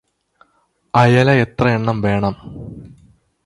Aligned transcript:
അയല 0.93 1.31
എത്രയെണ്ണം 1.43 2.01
വേണം? 2.01 2.35